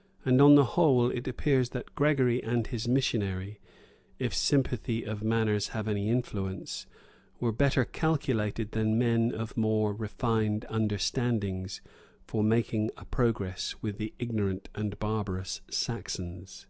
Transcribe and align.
[]And 0.24 0.40
on 0.40 0.54
the 0.54 0.64
whole 0.78 1.10
it 1.10 1.26
appears 1.26 1.70
that 1.70 1.96
Gregory 1.96 2.40
and 2.40 2.64
his 2.64 2.86
missionary, 2.86 3.58
if 4.20 4.32
sympathy 4.32 5.02
of 5.04 5.24
manners 5.24 5.70
have 5.74 5.88
any 5.88 6.10
influence, 6.10 6.86
were 7.40 7.50
better 7.50 7.84
calculated 7.84 8.70
than 8.70 8.96
men 9.00 9.32
of 9.32 9.56
more 9.56 9.92
refined 9.92 10.64
understandings, 10.70 11.80
for 12.24 12.44
making 12.44 12.92
a 12.96 13.04
progress 13.04 13.74
with 13.82 13.98
the 13.98 14.14
ignorant 14.20 14.68
and 14.76 14.96
barbarous 15.00 15.60
Saxons. 15.68 16.68